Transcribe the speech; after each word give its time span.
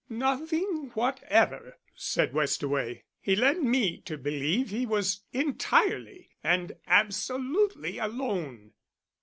"Nothing 0.09 0.89
whatever," 0.95 1.77
said 1.93 2.33
Westaway. 2.33 3.03
"He 3.21 3.35
led 3.35 3.61
me 3.61 4.01
to 4.05 4.17
believe 4.17 4.71
he 4.71 4.83
was 4.87 5.25
entirely 5.31 6.31
and 6.43 6.71
absolutely 6.87 7.99
alone." 7.99 8.71